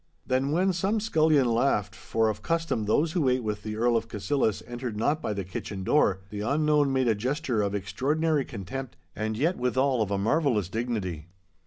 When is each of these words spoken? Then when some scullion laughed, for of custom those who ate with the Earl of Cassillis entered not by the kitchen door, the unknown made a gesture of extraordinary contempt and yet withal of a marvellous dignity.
Then 0.25 0.49
when 0.51 0.73
some 0.73 0.99
scullion 0.99 1.45
laughed, 1.45 1.93
for 1.93 2.27
of 2.27 2.41
custom 2.41 2.85
those 2.85 3.11
who 3.11 3.29
ate 3.29 3.43
with 3.43 3.61
the 3.61 3.75
Earl 3.75 3.95
of 3.95 4.07
Cassillis 4.07 4.63
entered 4.65 4.97
not 4.97 5.21
by 5.21 5.31
the 5.31 5.43
kitchen 5.43 5.83
door, 5.83 6.21
the 6.31 6.41
unknown 6.41 6.91
made 6.91 7.07
a 7.07 7.13
gesture 7.13 7.61
of 7.61 7.75
extraordinary 7.75 8.43
contempt 8.43 8.97
and 9.15 9.37
yet 9.37 9.57
withal 9.59 10.01
of 10.01 10.09
a 10.09 10.17
marvellous 10.17 10.69
dignity. 10.69 11.27